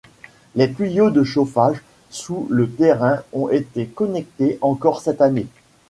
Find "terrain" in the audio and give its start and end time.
2.67-3.19